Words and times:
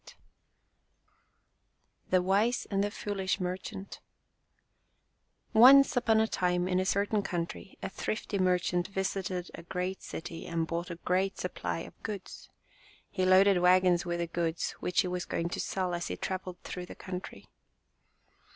43 2.09 2.09
X 2.09 2.09
THE 2.09 2.21
WISE 2.23 2.67
AND 2.71 2.83
THE 2.83 2.89
FOOLISH 2.89 3.39
MER 3.39 3.55
CHANT 3.55 3.99
ONCE 5.53 5.95
upon 5.95 6.19
a 6.19 6.27
time 6.27 6.67
in 6.67 6.79
a 6.79 6.87
certain 6.87 7.21
country 7.21 7.77
a 7.83 7.89
thrifty 7.91 8.39
merchant 8.39 8.87
visited 8.87 9.51
a 9.53 9.61
great 9.61 10.01
city 10.01 10.47
and 10.47 10.65
bought 10.65 10.89
a 10.89 10.95
great 10.95 11.37
supply 11.37 11.81
of 11.81 12.01
goods. 12.01 12.49
He 13.11 13.25
loaded 13.25 13.59
wagons 13.59 14.03
with 14.03 14.17
the 14.19 14.25
goods, 14.25 14.71
which 14.79 15.01
he 15.01 15.07
was 15.07 15.25
going 15.25 15.49
to 15.49 15.59
sell 15.59 15.93
as 15.93 16.07
he 16.07 16.17
traveled 16.17 16.57
through 16.63 16.87
the 16.87 16.95
country. 16.95 17.47